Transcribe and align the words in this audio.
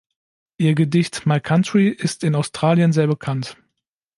Ihr 0.57 0.73
Gedicht 0.73 1.27
"My 1.27 1.39
Country" 1.39 1.89
ist 1.89 2.23
in 2.23 2.33
Australien 2.33 2.91
sehr 2.91 3.05
bekannt. 3.05 3.55